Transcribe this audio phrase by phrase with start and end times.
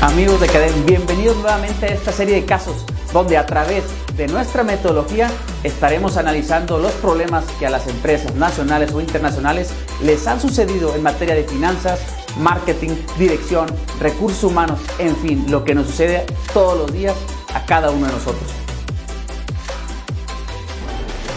[0.00, 3.82] Amigos de Cadem, bienvenidos nuevamente a esta serie de casos donde a través
[4.16, 5.28] de nuestra metodología
[5.64, 9.70] estaremos analizando los problemas que a las empresas nacionales o internacionales
[10.00, 11.98] les han sucedido en materia de finanzas,
[12.38, 13.66] marketing, dirección,
[13.98, 17.16] recursos humanos, en fin, lo que nos sucede todos los días
[17.52, 18.50] a cada uno de nosotros.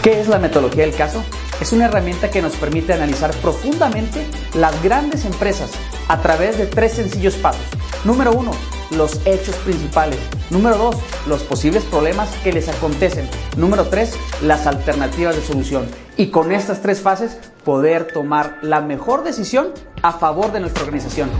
[0.04, 1.24] ¿Qué es la metodología del caso?
[1.60, 5.72] Es una herramienta que nos permite analizar profundamente las grandes empresas
[6.06, 7.81] a través de tres sencillos pasos.
[8.04, 8.50] Número uno,
[8.90, 10.18] los hechos principales.
[10.50, 10.96] Número dos,
[11.28, 13.28] los posibles problemas que les acontecen.
[13.56, 15.86] Número tres, las alternativas de solución.
[16.16, 19.68] Y con estas tres fases poder tomar la mejor decisión
[20.02, 21.30] a favor de nuestra organización.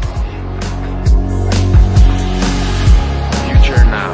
[3.44, 4.12] Future now.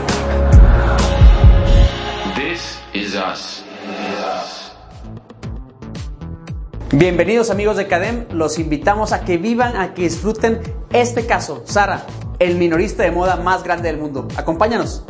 [2.34, 3.62] This is us.
[6.90, 11.62] Bienvenidos amigos de Cadem, los invitamos a que vivan, a que disfruten este caso.
[11.66, 12.06] Sara,
[12.38, 14.28] el minorista de moda más grande del mundo.
[14.36, 15.04] Acompáñanos.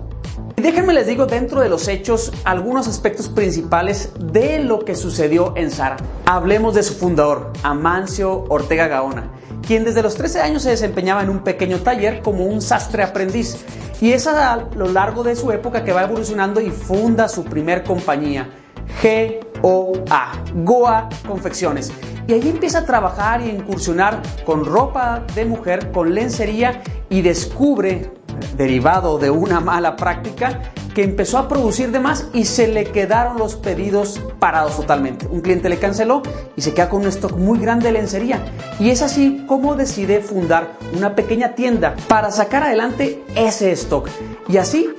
[0.56, 5.54] Y déjenme les digo dentro de los hechos algunos aspectos principales de lo que sucedió
[5.56, 5.96] en Sara.
[6.26, 9.30] Hablemos de su fundador, Amancio Ortega Gaona,
[9.64, 13.64] quien desde los 13 años se desempeñaba en un pequeño taller como un sastre aprendiz.
[14.00, 17.84] Y es a lo largo de su época que va evolucionando y funda su primer
[17.84, 18.48] compañía,
[19.02, 21.92] G-O-A, Goa Confecciones.
[22.28, 27.22] Y ahí empieza a trabajar y a incursionar con ropa de mujer, con lencería y
[27.22, 28.12] descubre,
[28.54, 30.60] derivado de una mala práctica,
[30.94, 35.26] que empezó a producir de más y se le quedaron los pedidos parados totalmente.
[35.26, 36.20] Un cliente le canceló
[36.54, 38.44] y se queda con un stock muy grande de lencería.
[38.78, 44.06] Y es así como decide fundar una pequeña tienda para sacar adelante ese stock.
[44.48, 44.90] Y así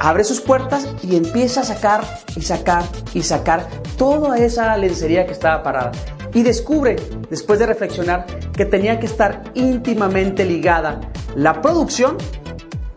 [0.00, 2.04] abre sus puertas y empieza a sacar
[2.36, 5.92] y sacar y sacar toda esa lencería que estaba parada.
[6.32, 6.96] Y descubre,
[7.30, 11.00] después de reflexionar, que tenía que estar íntimamente ligada
[11.36, 12.16] la producción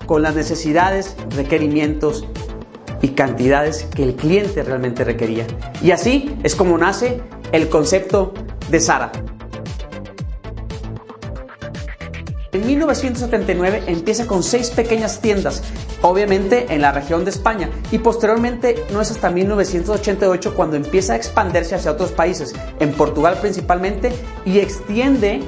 [0.05, 2.25] con las necesidades, requerimientos
[3.01, 5.45] y cantidades que el cliente realmente requería.
[5.81, 7.21] Y así es como nace
[7.51, 8.33] el concepto
[8.69, 9.11] de Sara.
[12.53, 15.61] En 1979 empieza con seis pequeñas tiendas,
[16.01, 21.15] obviamente en la región de España, y posteriormente no es hasta 1988 cuando empieza a
[21.15, 24.11] expandirse hacia otros países, en Portugal principalmente,
[24.45, 25.41] y extiende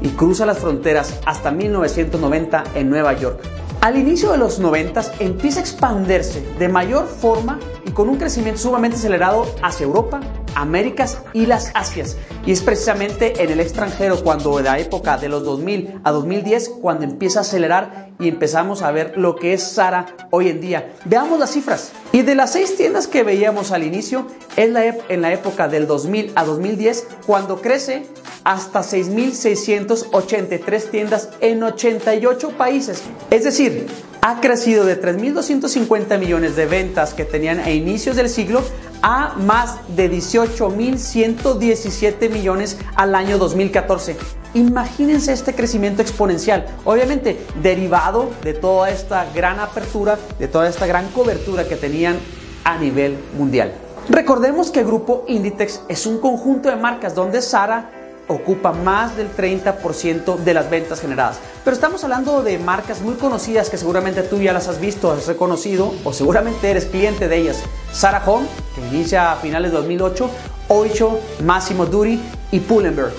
[0.00, 3.40] y cruza las fronteras hasta 1990 en Nueva York.
[3.80, 8.60] Al inicio de los 90 empieza a expandirse de mayor forma y con un crecimiento
[8.60, 10.20] sumamente acelerado hacia Europa,
[10.54, 12.16] Américas y las Asias.
[12.44, 16.70] Y es precisamente en el extranjero cuando de la época de los 2000 a 2010
[16.80, 20.92] cuando empieza a acelerar y empezamos a ver lo que es Sara hoy en día.
[21.04, 21.92] Veamos las cifras.
[22.12, 24.26] Y de las seis tiendas que veíamos al inicio,
[24.56, 24.70] es
[25.08, 28.06] en la época del 2000 a 2010 cuando crece
[28.44, 33.02] hasta 6.683 tiendas en 88 países.
[33.30, 33.86] Es decir,
[34.20, 38.62] ha crecido de 3.250 millones de ventas que tenían a inicios del siglo
[39.02, 44.16] a más de 18.117 millones al año 2014.
[44.54, 51.08] Imagínense este crecimiento exponencial, obviamente derivado de toda esta gran apertura, de toda esta gran
[51.08, 52.18] cobertura que tenían
[52.64, 53.72] a nivel mundial.
[54.08, 59.34] Recordemos que el grupo Inditex es un conjunto de marcas donde Sara ocupa más del
[59.34, 61.38] 30% de las ventas generadas.
[61.64, 65.26] Pero estamos hablando de marcas muy conocidas que seguramente tú ya las has visto, has
[65.26, 67.62] reconocido o seguramente eres cliente de ellas.
[67.92, 70.30] Sarah Home, que inicia a finales de 2008,
[70.68, 73.10] Oicho, Massimo Dutti y Pull&Bear.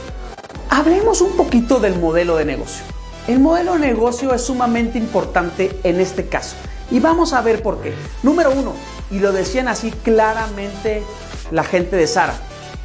[0.70, 2.84] Hablemos un poquito del modelo de negocio.
[3.28, 6.56] El modelo de negocio es sumamente importante en este caso
[6.92, 7.94] y vamos a ver por qué.
[8.22, 8.74] Número uno,
[9.12, 11.04] y lo decían así claramente
[11.52, 12.36] la gente de Sara,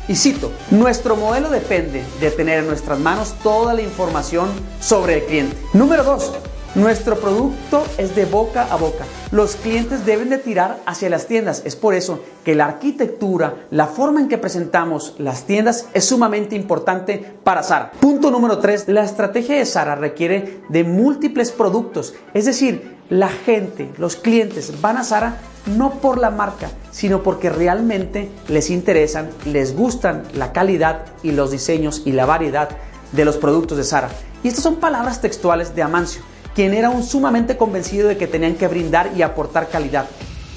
[0.08, 4.48] y cito, nuestro modelo depende de tener en nuestras manos toda la información
[4.80, 5.56] sobre el cliente.
[5.74, 6.32] Número dos,
[6.74, 9.04] nuestro producto es de boca a boca.
[9.30, 11.62] Los clientes deben de tirar hacia las tiendas.
[11.64, 16.56] Es por eso que la arquitectura, la forma en que presentamos las tiendas es sumamente
[16.56, 17.90] importante para Sara.
[18.00, 18.88] Punto número 3.
[18.88, 22.14] La estrategia de Sara requiere de múltiples productos.
[22.34, 27.50] Es decir, la gente, los clientes van a Sara no por la marca, sino porque
[27.50, 32.68] realmente les interesan, les gustan la calidad y los diseños y la variedad
[33.12, 34.10] de los productos de Sara.
[34.42, 36.22] Y estas son palabras textuales de Amancio,
[36.58, 40.06] quien era un sumamente convencido de que tenían que brindar y aportar calidad.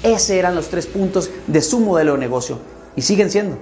[0.02, 2.58] Ese eran los tres puntos de su modelo de negocio
[2.96, 3.56] y siguen siendo.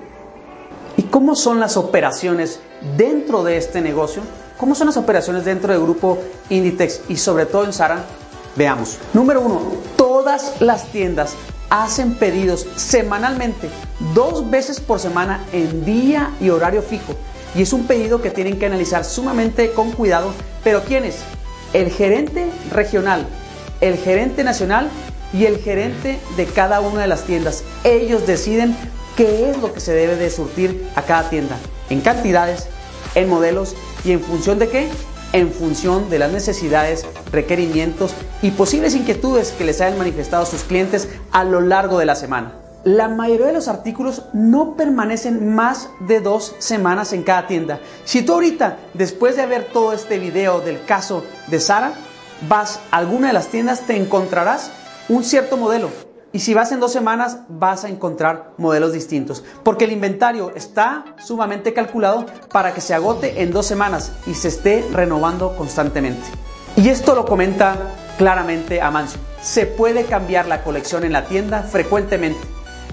[0.96, 2.60] ¿Y cómo son las operaciones
[2.96, 4.22] dentro de este negocio?
[4.56, 6.16] ¿Cómo son las operaciones dentro del grupo
[6.48, 8.06] Inditex y sobre todo en Sara?
[8.56, 8.96] Veamos.
[9.12, 9.60] Número uno,
[9.96, 11.34] todas las tiendas
[11.68, 13.68] hacen pedidos semanalmente,
[14.14, 17.12] dos veces por semana en día y horario fijo.
[17.54, 20.32] Y es un pedido que tienen que analizar sumamente con cuidado.
[20.64, 21.16] Pero ¿quiénes?
[21.72, 23.26] El gerente regional,
[23.80, 24.88] el gerente nacional
[25.32, 27.62] y el gerente de cada una de las tiendas.
[27.84, 28.76] Ellos deciden
[29.16, 31.56] qué es lo que se debe de surtir a cada tienda,
[31.88, 32.66] en cantidades,
[33.14, 34.88] en modelos y en función de qué?
[35.32, 38.12] En función de las necesidades, requerimientos
[38.42, 42.59] y posibles inquietudes que les hayan manifestado sus clientes a lo largo de la semana.
[42.84, 47.78] La mayoría de los artículos no permanecen más de dos semanas en cada tienda.
[48.04, 51.92] Si tú ahorita, después de ver todo este video del caso de Sara,
[52.48, 54.70] vas a alguna de las tiendas, te encontrarás
[55.10, 55.90] un cierto modelo.
[56.32, 59.44] Y si vas en dos semanas, vas a encontrar modelos distintos.
[59.62, 64.48] Porque el inventario está sumamente calculado para que se agote en dos semanas y se
[64.48, 66.22] esté renovando constantemente.
[66.76, 67.76] Y esto lo comenta
[68.16, 69.20] claramente Amancio.
[69.42, 72.40] Se puede cambiar la colección en la tienda frecuentemente,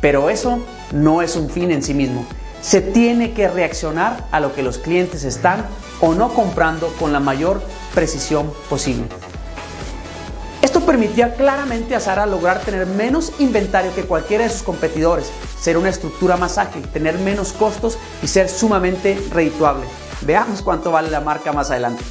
[0.02, 0.60] pero eso
[0.92, 2.26] no es un fin en sí mismo.
[2.62, 5.66] Se tiene que reaccionar a lo que los clientes están
[6.02, 7.62] o no comprando con la mayor
[7.94, 9.06] precisión posible.
[10.62, 15.78] Esto permitía claramente a Sara lograr tener menos inventario que cualquiera de sus competidores, ser
[15.78, 19.86] una estructura más ágil, tener menos costos y ser sumamente redituable.
[20.22, 22.04] Veamos cuánto vale la marca más adelante.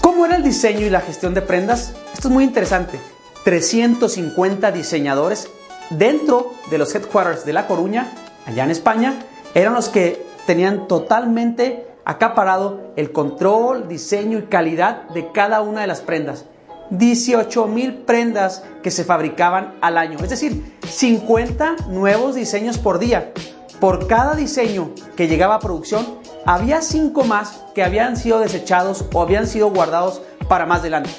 [0.00, 1.92] ¿Cómo era el diseño y la gestión de prendas?
[2.14, 2.98] Esto es muy interesante.
[3.44, 5.50] 350 diseñadores
[5.90, 8.12] dentro de los headquarters de La Coruña,
[8.46, 9.18] allá en España,
[9.54, 15.86] eran los que tenían totalmente acaparado el control, diseño y calidad de cada una de
[15.86, 16.44] las prendas.
[16.90, 23.32] 18 mil prendas que se fabricaban al año, es decir, 50 nuevos diseños por día.
[23.78, 29.22] Por cada diseño que llegaba a producción, había 5 más que habían sido desechados o
[29.22, 31.10] habían sido guardados para más adelante.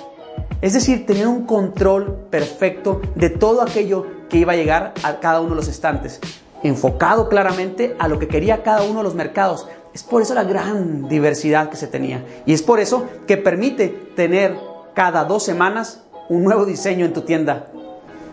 [0.62, 5.42] Es decir, tenían un control perfecto de todo aquello que iba a llegar a cada
[5.42, 6.20] uno de los estantes,
[6.64, 10.44] enfocado claramente a lo que quería cada uno de los mercados, es por eso la
[10.44, 12.24] gran diversidad que se tenía.
[12.46, 14.56] Y es por eso que permite tener
[14.94, 17.68] cada dos semanas un nuevo diseño en tu tienda.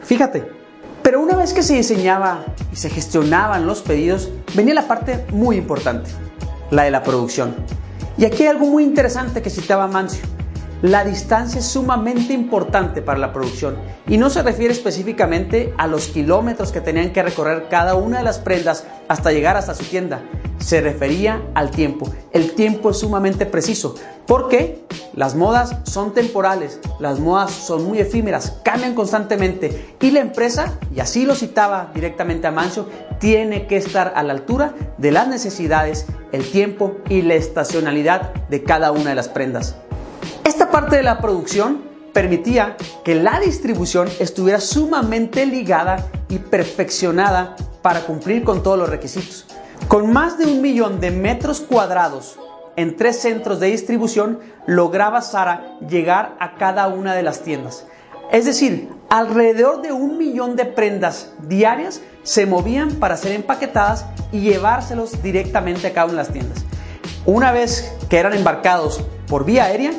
[0.02, 0.56] Fíjate.
[1.02, 5.56] Pero una vez que se diseñaba y se gestionaban los pedidos, venía la parte muy
[5.56, 6.10] importante,
[6.70, 7.54] la de la producción.
[8.18, 10.37] Y aquí hay algo muy interesante que citaba Mancio.
[10.82, 13.76] La distancia es sumamente importante para la producción
[14.06, 18.24] y no se refiere específicamente a los kilómetros que tenían que recorrer cada una de
[18.24, 20.22] las prendas hasta llegar hasta su tienda.
[20.58, 22.08] Se refería al tiempo.
[22.30, 23.96] El tiempo es sumamente preciso
[24.28, 24.84] porque
[25.14, 31.00] las modas son temporales, las modas son muy efímeras, cambian constantemente y la empresa, y
[31.00, 32.86] así lo citaba directamente a Mancio,
[33.18, 38.62] tiene que estar a la altura de las necesidades, el tiempo y la estacionalidad de
[38.62, 39.74] cada una de las prendas.
[40.48, 41.82] Esta parte de la producción
[42.14, 49.44] permitía que la distribución estuviera sumamente ligada y perfeccionada para cumplir con todos los requisitos.
[49.88, 52.38] Con más de un millón de metros cuadrados
[52.76, 57.84] en tres centros de distribución, lograba Sara llegar a cada una de las tiendas.
[58.32, 64.40] Es decir, alrededor de un millón de prendas diarias se movían para ser empaquetadas y
[64.40, 66.64] llevárselos directamente a cada una las tiendas.
[67.26, 69.92] Una vez que eran embarcados por vía aérea,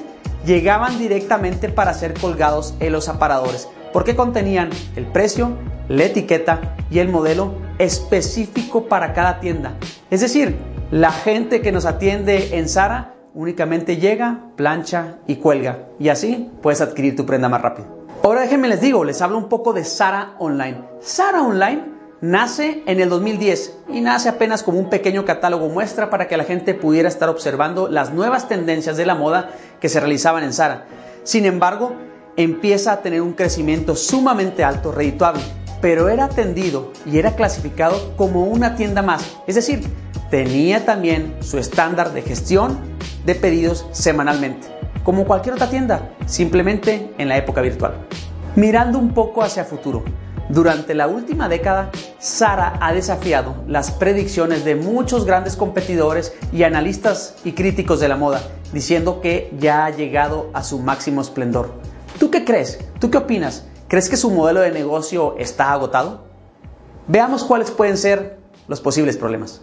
[0.46, 5.52] llegaban directamente para ser colgados en los aparadores, porque contenían el precio,
[5.88, 9.74] la etiqueta y el modelo específico para cada tienda.
[10.10, 10.58] Es decir,
[10.92, 15.88] la gente que nos atiende en Sara únicamente llega, plancha y cuelga.
[16.00, 18.00] Y así puedes adquirir tu prenda más rápido.
[18.24, 20.78] Ahora déjenme les digo, les hablo un poco de Sara Online.
[21.00, 26.28] Sara Online Nace en el 2010 y nace apenas como un pequeño catálogo muestra para
[26.28, 30.44] que la gente pudiera estar observando las nuevas tendencias de la moda que se realizaban
[30.44, 30.86] en Zara.
[31.24, 31.96] Sin embargo,
[32.36, 35.42] empieza a tener un crecimiento sumamente alto, redituable,
[35.80, 39.82] pero era atendido y era clasificado como una tienda más, es decir,
[40.30, 42.80] tenía también su estándar de gestión
[43.26, 44.68] de pedidos semanalmente,
[45.06, 47.94] como cualquier otra tienda, simplemente en la época virtual.
[48.58, 50.04] Mirando un poco hacia futuro,
[50.50, 57.36] durante la última década, Sara ha desafiado las predicciones de muchos grandes competidores y analistas
[57.44, 58.42] y críticos de la moda,
[58.74, 61.72] diciendo que ya ha llegado a su máximo esplendor.
[62.18, 62.80] ¿Tú qué crees?
[63.00, 63.66] ¿Tú qué opinas?
[63.88, 66.24] ¿Crees que su modelo de negocio está agotado?
[67.08, 69.62] Veamos cuáles pueden ser los posibles problemas.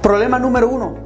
[0.00, 0.98] Problema número uno.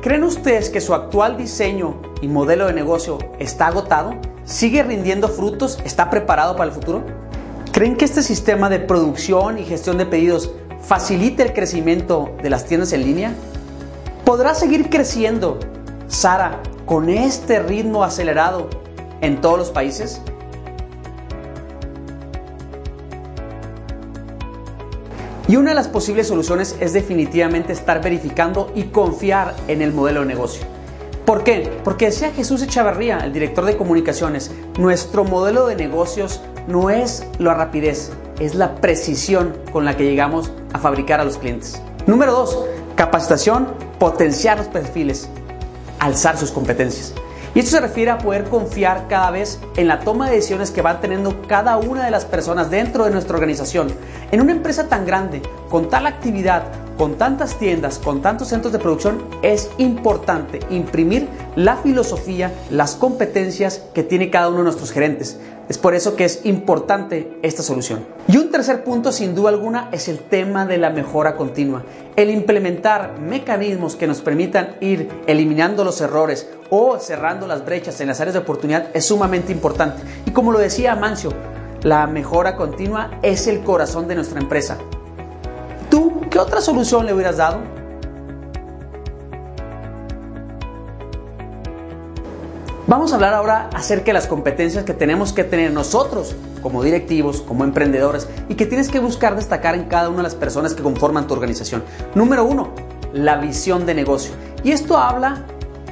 [0.00, 4.14] ¿Creen ustedes que su actual diseño y modelo de negocio está agotado?
[4.46, 5.80] ¿Sigue rindiendo frutos?
[5.84, 7.02] ¿Está preparado para el futuro?
[7.72, 12.64] ¿Creen que este sistema de producción y gestión de pedidos facilite el crecimiento de las
[12.64, 13.34] tiendas en línea?
[14.24, 15.58] ¿Podrá seguir creciendo
[16.06, 18.70] Sara con este ritmo acelerado
[19.20, 20.20] en todos los países?
[25.48, 30.20] Y una de las posibles soluciones es definitivamente estar verificando y confiar en el modelo
[30.20, 30.75] de negocio.
[31.26, 31.68] ¿Por qué?
[31.82, 37.52] Porque decía Jesús Echavarría, el director de comunicaciones, nuestro modelo de negocios no es la
[37.52, 41.82] rapidez, es la precisión con la que llegamos a fabricar a los clientes.
[42.06, 42.64] Número dos,
[42.94, 43.66] capacitación,
[43.98, 45.28] potenciar los perfiles,
[45.98, 47.12] alzar sus competencias.
[47.56, 50.82] Y esto se refiere a poder confiar cada vez en la toma de decisiones que
[50.82, 53.88] van teniendo cada una de las personas dentro de nuestra organización.
[54.30, 58.78] En una empresa tan grande, con tal actividad, con tantas tiendas, con tantos centros de
[58.78, 65.38] producción, es importante imprimir la filosofía, las competencias que tiene cada uno de nuestros gerentes.
[65.68, 68.06] Es por eso que es importante esta solución.
[68.28, 71.82] Y un tercer punto, sin duda alguna, es el tema de la mejora continua.
[72.14, 78.08] El implementar mecanismos que nos permitan ir eliminando los errores o cerrando las brechas en
[78.08, 80.02] las áreas de oportunidad es sumamente importante.
[80.24, 81.32] Y como lo decía Mancio,
[81.82, 84.78] la mejora continua es el corazón de nuestra empresa.
[86.26, 87.60] ¿Tú qué otra solución le hubieras dado?
[92.88, 97.42] Vamos a hablar ahora acerca de las competencias que tenemos que tener nosotros como directivos,
[97.42, 100.82] como emprendedores y que tienes que buscar destacar en cada una de las personas que
[100.82, 101.84] conforman tu organización.
[102.16, 102.70] Número uno,
[103.12, 104.32] la visión de negocio.
[104.64, 105.44] Y esto habla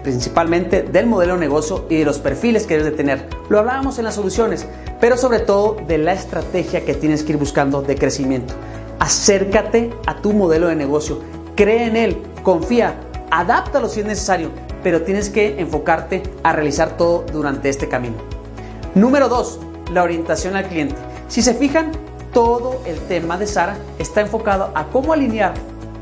[0.02, 3.28] principalmente del modelo de negocio y de los perfiles que debes de tener.
[3.48, 4.66] Lo hablábamos en las soluciones,
[5.00, 8.52] pero sobre todo de la estrategia que tienes que ir buscando de crecimiento.
[9.04, 11.18] Acércate a tu modelo de negocio,
[11.56, 12.98] cree en él, confía,
[13.30, 14.48] adáptalo si es necesario,
[14.82, 18.14] pero tienes que enfocarte a realizar todo durante este camino.
[18.94, 19.60] Número 2,
[19.92, 20.94] la orientación al cliente.
[21.28, 21.92] Si se fijan,
[22.32, 25.52] todo el tema de Sara está enfocado a cómo alinear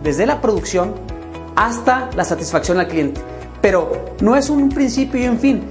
[0.04, 0.94] desde la producción
[1.56, 3.21] hasta la satisfacción al cliente.
[3.61, 5.64] Pero no es un principio y un fin,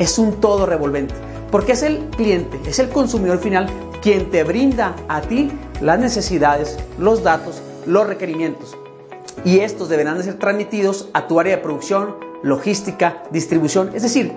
[0.00, 1.14] es un todo revolvente.
[1.52, 3.68] Porque es el cliente, es el consumidor final
[4.02, 8.76] quien te brinda a ti las necesidades, los datos, los requerimientos.
[9.44, 14.32] Y estos deberán de ser transmitidos a tu área de producción, logística, distribución, es decir,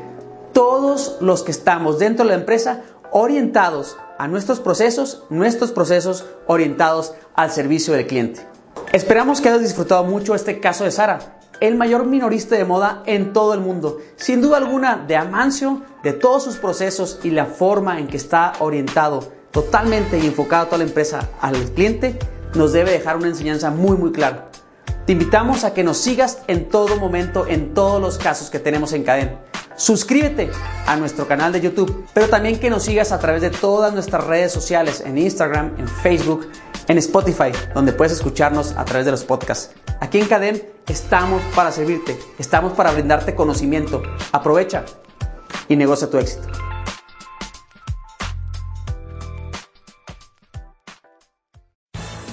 [0.54, 7.14] todos los que estamos dentro de la empresa orientados a nuestros procesos, nuestros procesos orientados
[7.34, 8.48] al servicio del cliente.
[8.94, 13.34] Esperamos que hayas disfrutado mucho este caso de Sara, el mayor minorista de moda en
[13.34, 13.98] todo el mundo.
[14.16, 18.54] Sin duda alguna, de Amancio, de todos sus procesos y la forma en que está
[18.60, 22.20] orientado totalmente y enfocado toda la empresa al cliente,
[22.56, 24.50] nos debe dejar una enseñanza muy muy clara.
[25.06, 28.92] Te invitamos a que nos sigas en todo momento, en todos los casos que tenemos
[28.92, 29.40] en cadena.
[29.78, 30.52] Suscríbete
[30.86, 34.26] a nuestro canal de YouTube, pero también que nos sigas a través de todas nuestras
[34.26, 36.50] redes sociales, en Instagram, en Facebook,
[36.90, 39.74] en Spotify, donde puedes escucharnos a través de los podcasts.
[40.02, 44.04] Aquí en Cadem estamos para servirte, estamos para brindarte conocimiento.
[44.34, 44.84] Aprovecha
[45.70, 46.75] y negocia tu éxito.